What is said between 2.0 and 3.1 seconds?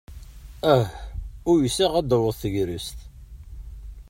taweḍ tegrest.